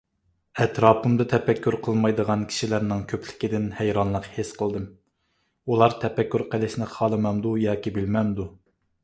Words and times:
ئەتراپىمدا 0.63 1.25
تەپەككۇر 1.33 1.75
قىلمايدىغان 1.87 2.45
كىشىلەرنىڭ 2.53 3.03
كۆپلۈكىدىن 3.11 3.67
ھەيرانلىق 3.81 4.31
ھېس 4.39 4.55
قىلدىم. 4.63 4.89
ئۇلار 5.69 5.97
تەپەككۇر 6.07 6.47
قىلىشنى 6.57 6.91
خالىمامدۇ 6.97 7.55
ياكى 7.69 7.97
بىلمەمدۇ؟ 8.01 8.51